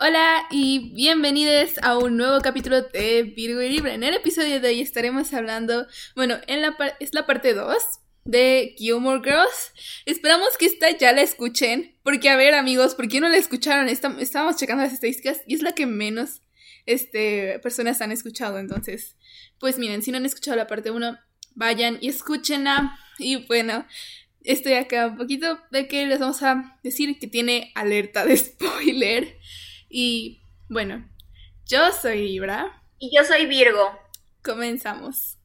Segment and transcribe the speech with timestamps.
[0.00, 3.94] Hola y bienvenidos a un nuevo capítulo de Virgo y Libra.
[3.94, 7.74] En el episodio de hoy estaremos hablando, bueno, en la es la parte 2
[8.24, 9.72] de Gilmore Girls.
[10.06, 13.88] Esperamos que esta ya la escuchen, porque a ver amigos, ¿por qué no la escucharon?
[13.88, 16.42] estábamos checando las estadísticas y es la que menos
[16.86, 19.16] este, personas han escuchado, entonces,
[19.58, 21.18] pues miren, si no han escuchado la parte 1,
[21.56, 22.96] vayan y escúchenla.
[23.18, 23.84] Y bueno,
[24.44, 29.38] estoy acá un poquito de que les vamos a decir que tiene alerta de spoiler.
[29.88, 31.08] Y bueno,
[31.66, 32.82] yo soy Libra.
[32.98, 33.98] Y yo soy Virgo.
[34.42, 35.38] Comenzamos.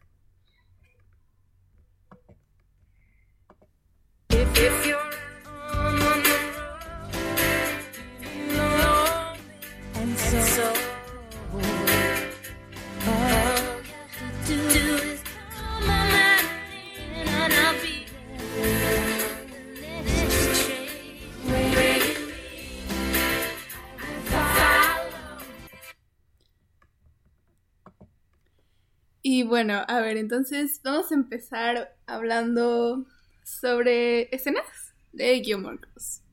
[29.44, 33.06] Y bueno, a ver, entonces vamos a empezar hablando
[33.44, 36.24] sobre escenas de Gilmore Girls.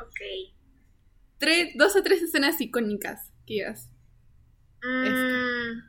[0.00, 0.20] Ok.
[1.36, 3.70] Tres, dos o tres escenas icónicas que
[4.82, 5.82] mm,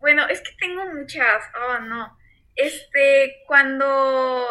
[0.00, 1.44] bueno, es que tengo muchas.
[1.54, 2.18] Oh, no.
[2.54, 4.50] Este, cuando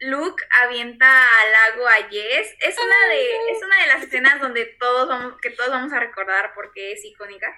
[0.00, 4.66] Luke avienta al lago a Jess, es una de, es una de las escenas donde
[4.78, 7.50] todos vamos, que todos vamos a recordar porque es icónica.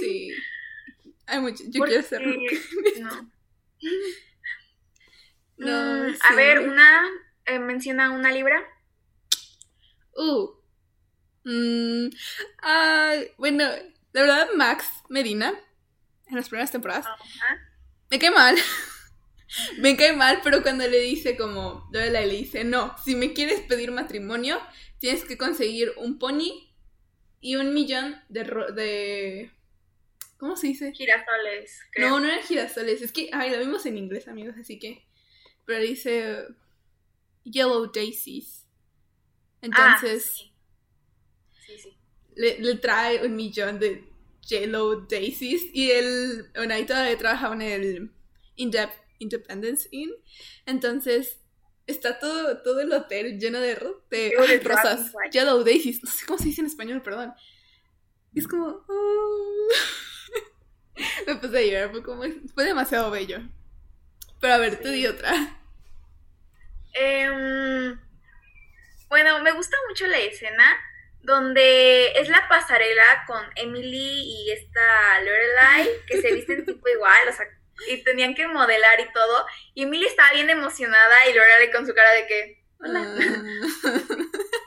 [0.00, 0.28] Sí.
[1.26, 1.64] Hay mucho.
[1.68, 2.60] Yo quiero ser Luke.
[3.00, 3.30] No.
[5.58, 7.02] no mm, A ver, una.
[7.46, 8.62] Eh, menciona una libra.
[10.16, 10.50] Uh.
[11.44, 12.08] Mm,
[13.36, 13.64] bueno,
[14.12, 15.52] la verdad, Max Medina,
[16.26, 17.06] en las primeras temporadas,
[18.10, 18.56] me cae mal.
[19.78, 23.90] me cae mal, pero cuando le dice como, le dice, no, si me quieres pedir
[23.90, 24.58] matrimonio,
[24.98, 26.72] tienes que conseguir un pony
[27.40, 29.53] y un millón de, de
[30.38, 30.92] ¿Cómo se dice?
[30.92, 31.80] Girasoles.
[31.98, 33.02] No, no eran girasoles.
[33.02, 35.06] Es que, ay, lo vimos en inglés, amigos, así que.
[35.64, 36.44] Pero dice
[37.44, 38.66] Yellow Daisies.
[39.62, 40.30] Entonces.
[40.34, 41.78] Ah, sí.
[41.78, 41.96] sí,
[42.34, 44.04] Le, trae un millón de
[44.48, 45.62] Yellow Daisies.
[45.72, 48.12] Y él, bueno, ahí todavía trabajaba en el
[48.56, 50.12] Independence Inn.
[50.66, 51.40] Entonces,
[51.86, 53.78] está todo, todo el hotel lleno de,
[54.10, 55.12] de rosas.
[55.30, 56.02] Yellow Daisies.
[56.02, 57.32] No sé cómo se dice en español, perdón.
[58.32, 58.84] Y es como.
[58.88, 59.68] Oh.
[61.26, 62.24] Me puse a llorar, fue como.
[62.54, 63.40] Fue demasiado bello.
[64.40, 65.32] Pero a ver, te di otra.
[66.92, 67.98] Em,
[69.08, 70.78] bueno, me gusta mucho la escena
[71.22, 77.32] donde es la pasarela con Emily y esta Lorelai, que se visten tipo igual, o
[77.32, 77.46] sea,
[77.88, 79.46] y tenían que modelar y todo.
[79.74, 82.64] Y Emily estaba bien emocionada y Lorelai con su cara de que.
[82.80, 83.02] Hola.
[83.02, 84.00] Ah.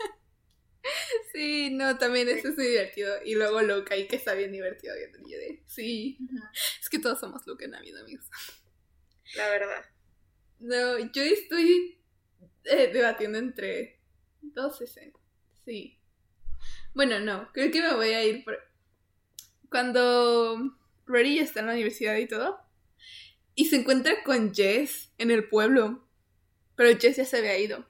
[1.33, 3.13] Sí, no, también eso es muy divertido.
[3.23, 4.93] Y luego Loca y que está bien divertido.
[5.65, 6.17] Sí,
[6.81, 8.25] es que todos somos Loca en la vida, amigos.
[9.35, 9.85] La verdad.
[10.59, 11.99] No, yo estoy
[12.63, 13.99] eh, debatiendo entre
[14.41, 15.21] dos escenas.
[15.65, 15.99] Sí.
[16.93, 18.57] Bueno, no, creo que me voy a ir por...
[19.69, 22.59] Cuando Rory está en la universidad y todo,
[23.53, 26.07] y se encuentra con Jess en el pueblo,
[26.75, 27.85] pero Jess ya se había ido.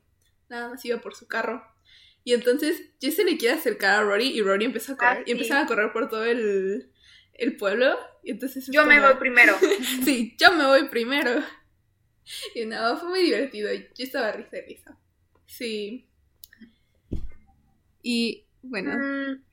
[0.49, 1.63] Nada más iba por su carro.
[2.27, 5.23] Y entonces Jess se le quiere acercar a Rory y Rory empieza a ah, correr.
[5.25, 6.91] Y empiezan a correr por todo el,
[7.57, 7.97] pueblo.
[8.21, 9.57] Y entonces yo me voy primero.
[10.03, 11.41] sí, yo me voy primero.
[12.53, 13.73] Y no, fue muy divertido.
[13.73, 14.97] Yo estaba risa y risa.
[15.45, 16.09] Sí.
[18.01, 18.91] Y bueno.
[18.91, 19.45] Mm,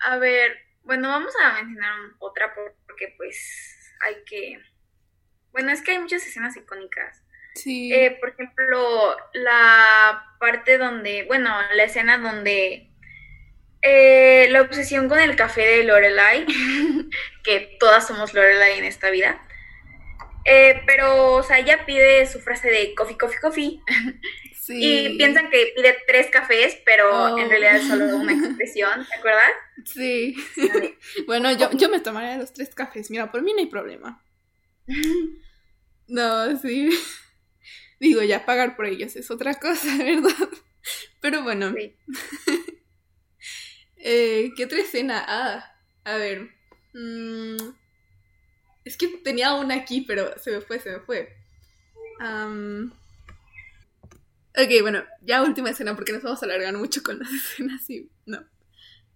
[0.00, 4.60] a ver, bueno, vamos a mencionar otra porque pues hay que...
[5.52, 7.22] Bueno, es que hay muchas escenas icónicas.
[7.58, 7.92] Sí.
[7.92, 12.88] Eh, por ejemplo, la parte donde, bueno, la escena donde
[13.82, 16.46] eh, la obsesión con el café de Lorelai,
[17.44, 19.44] que todas somos Lorelai en esta vida.
[20.44, 23.82] Eh, pero, o sea, ella pide su frase de coffee, coffee, coffee.
[24.70, 27.48] Y piensan que pide tres cafés, pero en oh.
[27.48, 29.50] realidad es solo una expresión, ¿te acuerdas?
[29.84, 30.36] Sí.
[31.26, 33.10] bueno, yo, yo me tomaría los tres cafés.
[33.10, 34.22] Mira, por mí no hay problema.
[36.06, 36.90] No, sí.
[38.00, 40.48] Digo, ya pagar por ellos es otra cosa, ¿verdad?
[41.20, 41.74] Pero bueno.
[43.96, 45.24] eh, ¿Qué otra escena?
[45.26, 45.74] Ah,
[46.04, 46.50] a ver.
[46.94, 47.56] Mm,
[48.84, 51.36] es que tenía una aquí, pero se me fue, se me fue.
[54.56, 58.08] ok, bueno, ya última escena porque nos vamos a alargar mucho con las escenas y
[58.26, 58.44] no.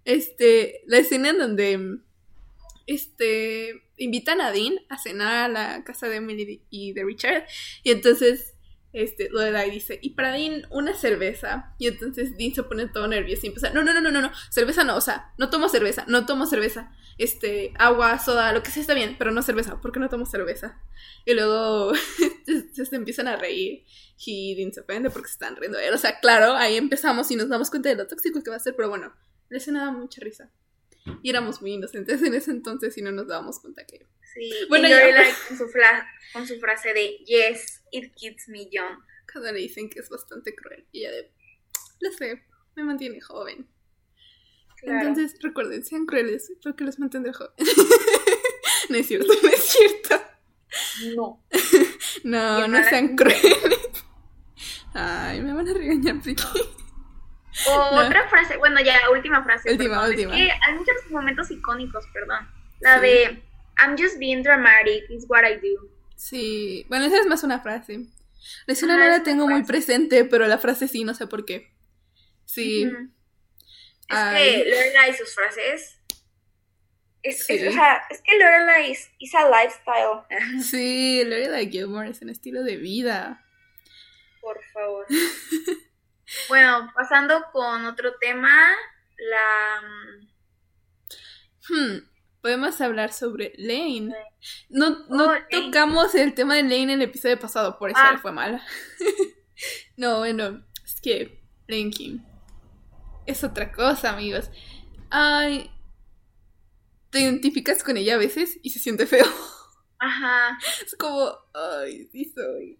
[0.04, 1.98] Este, la escena en donde
[2.86, 7.46] este invitan a Dean a cenar a la casa de Emily y de Richard
[7.84, 8.51] y entonces
[8.92, 11.74] este, Lorelai dice, y para Dean, una cerveza.
[11.78, 14.84] Y entonces Dean se pone todo nervioso y empieza, no, no, no, no, no, cerveza
[14.84, 16.92] no, o sea, no tomo cerveza, no tomo cerveza.
[17.18, 20.26] Este, agua, soda, lo que sea está bien, pero no cerveza, ¿por qué no tomo
[20.26, 20.80] cerveza?
[21.24, 21.92] Y luego
[22.74, 23.84] se, empiezan a reír
[24.24, 27.48] y Dean se ofende porque se están riendo O sea, claro, ahí empezamos y nos
[27.48, 29.14] damos cuenta de lo tóxico que va a ser, pero bueno,
[29.48, 30.50] la escena da mucha risa.
[31.22, 34.06] Y éramos muy inocentes en ese entonces y no nos dábamos cuenta que...
[34.34, 35.66] Sí, bueno, y Lorelai con, su
[36.32, 38.98] con su frase de, yes, it keeps me young.
[39.26, 40.86] Cada le dicen que es bastante cruel.
[40.92, 41.32] Y ella de,
[42.00, 42.42] lo sé,
[42.76, 43.68] me mantiene joven.
[44.82, 47.52] Entonces, recuerden, sean crueles porque los mantendré joven.
[48.88, 50.22] no es cierto, no es cierto.
[51.14, 51.44] No.
[52.24, 53.58] no, no sean crueles.
[54.94, 56.44] Ay, me van a regañar, Priki.
[57.66, 59.70] Otra frase, bueno, ya, última frase.
[59.72, 60.36] Última, última.
[60.36, 62.48] Es que hay muchos momentos icónicos, perdón.
[62.80, 63.42] La de
[63.78, 65.88] I'm just being dramatic, is what I do.
[66.16, 68.06] Sí, bueno, esa es más una frase.
[68.66, 71.72] Escena no la tengo muy presente, pero la frase sí, no sé por qué.
[72.44, 72.84] Sí.
[74.08, 75.98] Es que Lorelai y sus frases.
[77.22, 80.24] Es, es, o sea, es que Lorelai is, is a lifestyle.
[80.62, 83.44] Sí, Lorelai Gilmore es un estilo de vida.
[84.40, 85.06] Por favor.
[86.48, 88.72] bueno, pasando con otro tema,
[89.16, 89.82] la...
[91.68, 91.98] Hmm,
[92.40, 94.14] podemos hablar sobre Lane.
[94.68, 98.18] No, no oh, tocamos el tema de Lane en el episodio pasado, por eso ah.
[98.20, 98.60] fue mal.
[99.96, 102.32] no, bueno, es que Lane Kim
[103.26, 104.50] es otra cosa, amigos.
[105.10, 105.70] Ay,
[107.10, 109.26] te identificas con ella a veces y se siente feo.
[109.98, 110.58] Ajá.
[110.84, 112.78] Es como, ay, sí soy.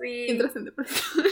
[0.00, 0.26] Sí.
[0.28, 1.24] Entras en depresión.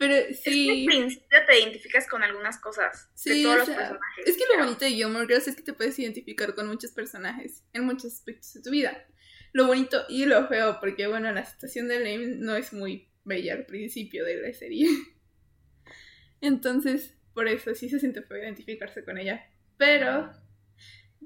[0.00, 0.32] Pero sí.
[0.32, 3.10] Es que al principio te identificas con algunas cosas.
[3.14, 4.26] Sí, de todos los personajes.
[4.26, 7.64] Es que lo bonito de Gilmore Girls es que te puedes identificar con muchos personajes
[7.74, 9.06] en muchos aspectos de tu vida.
[9.52, 13.52] Lo bonito y lo feo, porque bueno, la situación de Lane no es muy bella
[13.52, 14.88] al principio de la serie.
[16.40, 19.50] Entonces, por eso sí se siente feo identificarse con ella.
[19.76, 20.30] Pero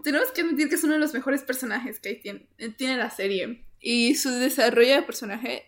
[0.02, 3.68] tenemos que admitir que es uno de los mejores personajes que tiene, tiene la serie.
[3.78, 5.62] Y su desarrollo de personaje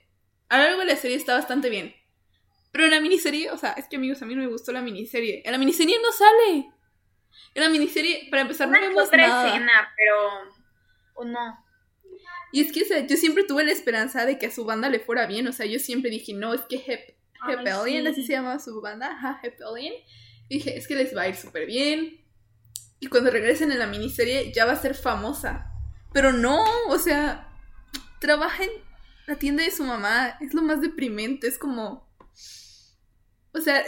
[0.49, 1.94] a lo largo de la serie está bastante bien.
[2.76, 4.82] Pero en la miniserie, o sea, es que amigos, a mí no me gustó la
[4.82, 5.40] miniserie.
[5.46, 6.70] En la miniserie no sale.
[7.55, 10.14] En la miniserie, para empezar, no vemos otra escena, pero...
[11.14, 11.64] ¿O no?
[12.52, 14.90] Y es que, o sea, yo siempre tuve la esperanza de que a su banda
[14.90, 15.49] le fuera bien.
[15.49, 17.17] O sea, yo siempre dije, no, es que Hep,
[17.49, 19.94] Hepelian, así se llama su banda, ajá, Hepelian.
[20.50, 22.26] dije, es que les va a ir súper bien.
[23.00, 25.72] Y cuando regresen en la miniserie ya va a ser famosa.
[26.12, 27.49] Pero no, o sea,
[28.20, 28.70] trabaja en
[29.26, 30.37] la tienda de su mamá.
[30.43, 32.06] Es lo más deprimente, es como
[33.56, 33.85] o sea,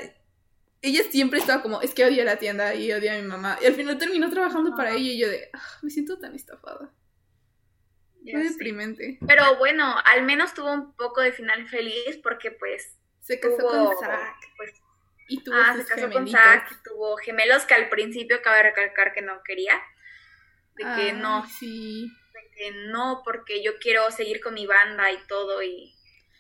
[0.81, 3.59] ella siempre estaba como, es que odia la tienda y odia a mi mamá.
[3.61, 6.93] Y al final terminó trabajando para ella y yo de, ah, me siento tan estafada.
[8.31, 9.19] Fue deprimente.
[9.27, 12.97] Pero bueno, al menos tuvo un poco de final feliz porque pues...
[13.21, 14.37] Se casó con Zack.
[14.57, 14.73] Pues,
[15.29, 19.23] y tuvo ah, se casó con Zack, tuvo gemelos que al principio cabe recalcar que
[19.23, 19.81] no quería.
[20.77, 21.47] De que no.
[21.47, 22.11] Sí.
[22.33, 25.95] De que no, porque yo quiero seguir con mi banda y todo y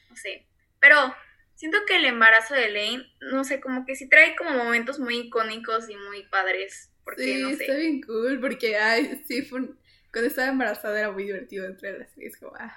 [0.08, 0.46] no sé.
[0.80, 1.14] Pero
[1.58, 5.18] siento que el embarazo de Lane, no sé, como que sí trae como momentos muy
[5.18, 6.90] icónicos y muy padres.
[7.04, 7.54] Porque, sí, no sé.
[7.54, 9.68] está bien cool, porque, ay, sí, fue
[10.12, 12.74] cuando estaba embarazada era muy divertido entre las series, como, ah.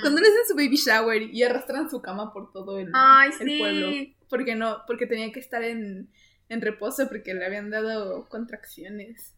[0.00, 2.90] Cuando le hacen su baby shower y arrastran su cama por todo el,
[3.40, 3.90] el pueblo.
[4.30, 6.10] Porque no, porque tenía que estar en,
[6.48, 9.34] en reposo porque le habían dado contracciones.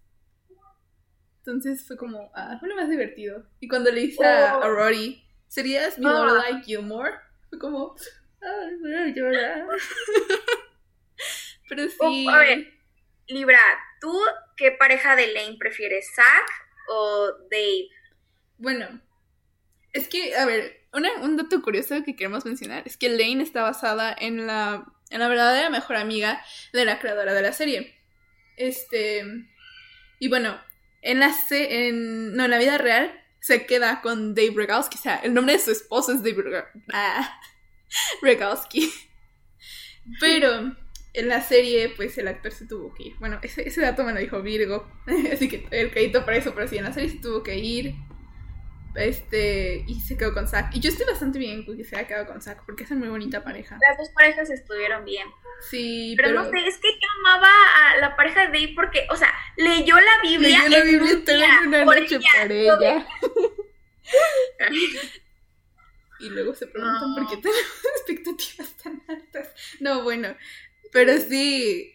[1.38, 3.46] Entonces fue como, ah, fue lo más divertido.
[3.58, 4.70] Y cuando le dice a, oh.
[4.70, 6.10] Rory, ¿serías mi ah.
[6.10, 7.14] Lorelai Gilmore?
[7.50, 7.96] Fue como,
[8.42, 9.66] ay, voy a llorar.
[11.68, 12.26] Pero sí.
[12.28, 12.66] a ver,
[13.26, 13.60] Libra,
[14.00, 14.12] ¿tú
[14.56, 16.50] qué pareja de Lane prefieres, Zack
[16.88, 17.88] o Dave?
[18.56, 19.02] Bueno,
[19.92, 24.14] es que, a ver, un dato curioso que queremos mencionar es que Lane está basada
[24.18, 26.42] en la, en la verdadera mejor amiga
[26.72, 27.94] de la creadora de la serie.
[28.56, 29.24] Este.
[30.18, 30.60] Y bueno,
[31.02, 34.98] en la, en, no, en la vida real se queda con Dave Regalski.
[34.98, 37.40] O sea, el nombre de su esposo es Dave ah,
[38.22, 38.92] Regalski.
[40.20, 40.74] Pero
[41.14, 43.16] en la serie, pues el actor se tuvo que ir.
[43.18, 44.88] Bueno, ese, dato me lo dijo Virgo.
[45.32, 47.94] Así que el crédito para eso, pero sí, en la serie se tuvo que ir.
[48.94, 50.74] Este, y se quedó con Zack.
[50.74, 53.00] Y yo estoy bastante bien con que se haya quedado con Zack, porque es una
[53.00, 53.78] muy bonita pareja.
[53.80, 55.28] Las dos parejas estuvieron bien.
[55.70, 59.16] Sí, pero, no sé, es que yo amaba a la pareja de Dave porque, o
[59.16, 60.68] sea, leyó la Biblia.
[60.68, 63.06] Leyó la Biblia en una noche por ella.
[66.20, 67.64] y luego se preguntan por qué tenemos
[67.96, 69.48] expectativas tan altas.
[69.80, 70.34] No, bueno,
[70.92, 71.94] pero sí,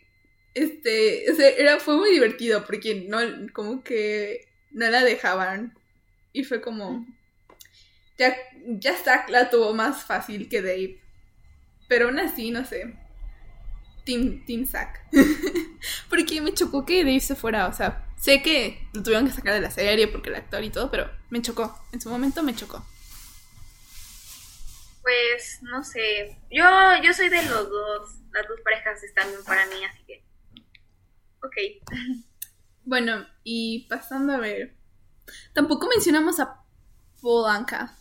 [0.53, 3.19] este, o sea, era, fue muy divertido porque no,
[3.53, 5.77] como que no la dejaban
[6.31, 7.05] y fue como,
[8.17, 10.99] ya, ya Zack la tuvo más fácil que Dave.
[11.87, 12.95] Pero aún así, no sé.
[14.05, 15.01] Team, team Zack.
[16.09, 17.67] porque me chocó que Dave se fuera.
[17.67, 20.69] O sea, sé que lo tuvieron que sacar de la serie porque el actor y
[20.69, 21.77] todo, pero me chocó.
[21.91, 22.85] En su momento me chocó.
[25.03, 26.39] Pues, no sé.
[26.49, 26.65] Yo,
[27.03, 28.19] yo soy de los dos.
[28.31, 30.25] Las dos parejas están bien para mí, así que.
[31.43, 31.55] Ok.
[32.85, 34.75] Bueno, y pasando a ver.
[35.53, 36.65] Tampoco mencionamos a
[37.21, 37.95] Polanca.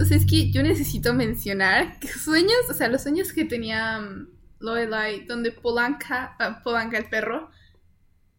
[0.00, 4.00] O sea, es que yo necesito mencionar que sueños, o sea, los sueños que tenía
[4.00, 4.26] um,
[4.58, 7.50] Lorelai, donde Polanca, uh, Polanca el perro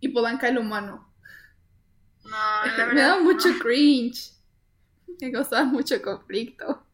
[0.01, 1.11] y Polanca el humano.
[2.25, 2.31] No,
[2.65, 2.93] la verdad.
[2.93, 3.23] Me daba no.
[3.23, 4.33] mucho cringe.
[5.21, 6.85] Me causaba mucho conflicto.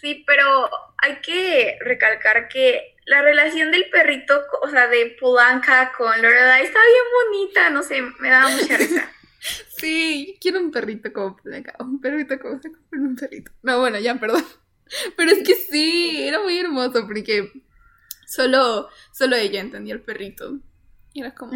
[0.00, 6.10] Sí, pero hay que recalcar que la relación del perrito, o sea, de Polanca con
[6.20, 7.04] Lorelai está bien
[7.42, 9.12] bonita, no sé, me daba mucha risa.
[9.68, 11.72] Sí, quiero un perrito como Polanca.
[11.78, 12.60] Un perrito como
[12.90, 13.52] un perrito.
[13.62, 14.44] No, bueno, ya, perdón.
[15.16, 17.48] Pero es que sí, era muy hermoso porque
[18.26, 20.58] solo, solo ella entendía el perrito.
[21.12, 21.52] Y era como,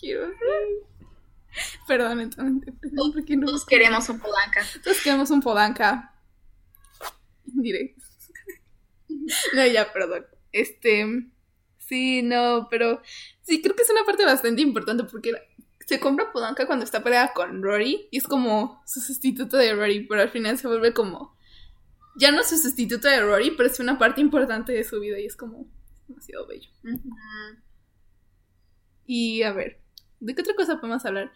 [0.00, 0.32] quiero.
[1.86, 3.46] Perdón, entonces, perdón, porque no.
[3.46, 4.62] Todos queremos un Polanca.
[4.82, 6.13] Todos queremos un Polanca.
[7.62, 8.02] Directo.
[9.54, 10.26] No, ya, perdón.
[10.52, 11.06] Este.
[11.78, 13.00] Sí, no, pero.
[13.42, 15.32] Sí, creo que es una parte bastante importante porque
[15.86, 20.06] se compra Polanca cuando está peleada con Rory y es como su sustituto de Rory,
[20.06, 21.36] pero al final se vuelve como.
[22.16, 25.20] Ya no es su sustituto de Rory, pero es una parte importante de su vida
[25.20, 25.66] y es como.
[26.08, 26.70] demasiado bello.
[29.06, 29.80] Y a ver,
[30.20, 31.32] ¿de qué otra cosa podemos hablar?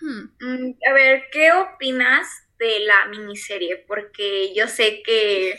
[0.00, 0.28] Hmm.
[0.40, 2.26] Mm, A ver, ¿qué opinas
[2.64, 3.76] de la miniserie?
[3.86, 5.56] Porque yo sé que,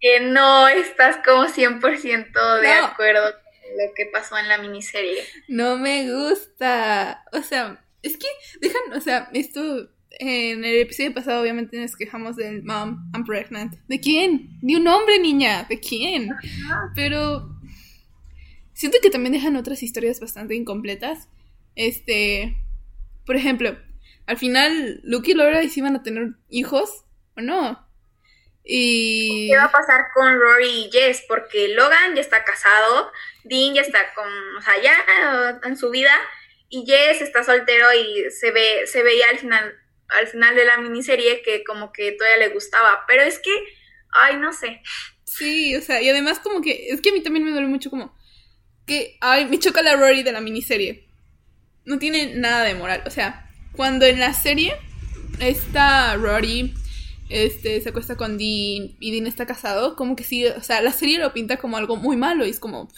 [0.00, 2.86] que no estás como 100% de No.
[2.86, 5.22] acuerdo con lo que pasó en la miniserie.
[5.48, 7.24] No me gusta.
[7.32, 8.26] O sea, es que
[8.60, 13.74] dejan, o sea, esto en el episodio pasado obviamente nos quejamos del Mom, I'm pregnant.
[13.88, 14.58] ¿De quién?
[14.60, 15.64] De un hombre, niña.
[15.68, 16.30] ¿De quién?
[16.94, 17.48] Pero
[18.74, 21.28] siento que también dejan otras historias bastante incompletas.
[21.76, 22.56] Este,
[23.24, 23.76] por ejemplo,
[24.32, 27.04] al final Luke y Laura sí iban a tener hijos
[27.36, 27.86] o no.
[28.64, 31.22] Y ¿Qué va a pasar con Rory y Jess?
[31.28, 33.12] Porque Logan ya está casado,
[33.44, 36.12] Dean ya está con, o sea, ya eh, en su vida,
[36.70, 39.74] y Jess está soltero y se ve, se veía al final,
[40.08, 43.04] al final de la miniserie que como que todavía le gustaba.
[43.06, 43.50] Pero es que,
[44.12, 44.80] ay, no sé.
[45.24, 47.90] Sí, o sea, y además como que, es que a mí también me duele mucho
[47.90, 48.16] como
[48.86, 51.06] que, ay, me choca la Rory de la miniserie.
[51.84, 54.74] No tiene nada de moral, o sea, cuando en la serie
[55.40, 56.74] esta Rory
[57.28, 60.92] este, se acuesta con Dean y Dean está casado, como que sí, o sea, la
[60.92, 62.88] serie lo pinta como algo muy malo y es como,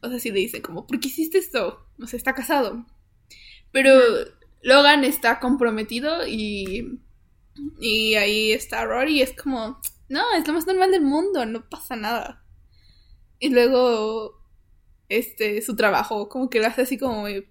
[0.00, 1.86] o sea, sí le dice como, ¿por qué hiciste esto?
[2.00, 2.84] O sea, está casado.
[3.72, 3.90] Pero
[4.62, 7.00] Logan está comprometido y,
[7.80, 11.68] y ahí está Rory y es como, no, es lo más normal del mundo, no
[11.68, 12.44] pasa nada.
[13.38, 14.40] Y luego,
[15.08, 17.48] este, su trabajo, como que lo hace así como, muy.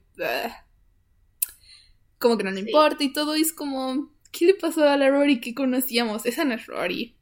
[2.24, 2.68] Como que no le Sí.
[2.70, 6.26] importa y todo, y es como, ¿qué le pasó a la Rory que conocíamos?
[6.26, 7.16] Esa no es Rory.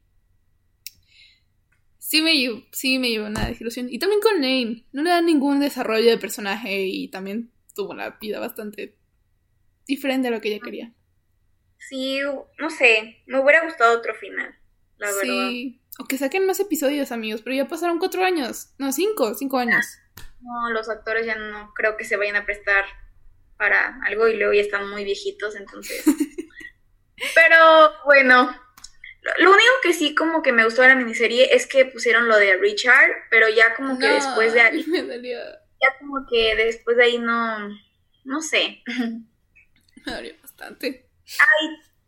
[1.98, 3.88] Sí me llevó, sí me llevó una desilusión.
[3.90, 8.10] Y también con Lane, no le dan ningún desarrollo de personaje y también tuvo una
[8.20, 8.96] vida bastante
[9.86, 10.92] diferente a lo que ella quería.
[11.78, 12.20] Sí,
[12.58, 14.54] no sé, me hubiera gustado otro final,
[14.98, 15.48] la verdad.
[15.50, 18.74] Sí, o que saquen más episodios, amigos, pero ya pasaron cuatro años.
[18.78, 19.84] No, cinco, cinco años.
[20.40, 22.84] No, los actores ya no creo que se vayan a prestar
[23.62, 26.04] para algo y luego ya están muy viejitos, entonces.
[27.36, 28.52] Pero bueno,
[29.38, 32.36] lo, único que sí como que me gustó de la miniserie es que pusieron lo
[32.38, 36.56] de Richard, pero ya como que No, después de ahí, Me dolió, ya como que
[36.56, 37.68] después de ahí no,
[38.24, 38.82] no sé.
[40.06, 41.06] me dolió bastante.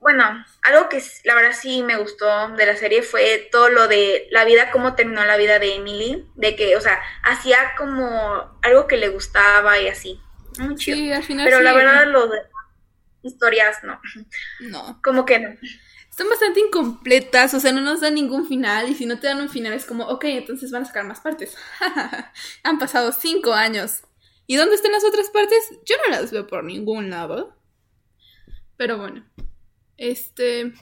[0.00, 4.26] Bueno, algo que la verdad sí me gustó de la serie fue todo lo de
[4.32, 8.88] la vida, cómo terminó la vida de Emily, de que, o sea, hacía como algo
[8.88, 10.20] que le gustaba y así.
[10.58, 10.96] Muy chido.
[10.96, 12.38] Sí, al final Pero sí, la verdad, lo de
[13.22, 14.00] historias no.
[14.60, 15.00] No.
[15.02, 15.48] Como que no.
[16.08, 18.88] Están bastante incompletas, o sea, no nos dan ningún final.
[18.88, 21.20] Y si no te dan un final, es como, ok, entonces van a sacar más
[21.20, 21.56] partes.
[22.62, 24.02] Han pasado cinco años.
[24.46, 25.70] ¿Y dónde están las otras partes?
[25.84, 27.58] Yo no las veo por ningún lado.
[28.76, 29.24] Pero bueno,
[29.96, 30.72] este.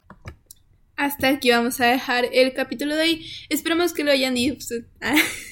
[0.97, 3.31] Hasta aquí vamos a dejar el capítulo de hoy.
[3.49, 4.89] Esperamos que lo hayan disfrutado.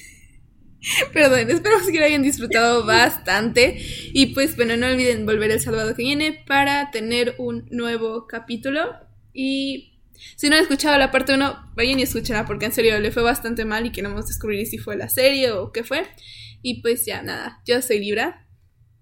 [1.13, 3.77] Perdón, esperamos que lo hayan disfrutado bastante.
[4.13, 8.95] Y pues bueno, no olviden volver el sábado que viene para tener un nuevo capítulo.
[9.33, 9.99] Y
[10.35, 13.23] si no han escuchado la parte 1, vayan y escúchenla porque en serio le fue
[13.23, 16.07] bastante mal y queremos descubrir si fue la serie o qué fue.
[16.61, 18.47] Y pues ya nada, yo soy Libra.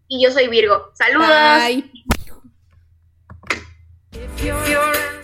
[0.08, 0.92] Y yo soy Virgo.
[0.96, 1.30] Saludos.
[1.30, 1.92] Bye.
[4.12, 5.19] If you're